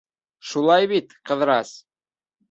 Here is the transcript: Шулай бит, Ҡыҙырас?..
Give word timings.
Шулай 0.51 0.87
бит, 0.91 1.13
Ҡыҙырас?.. 1.31 1.75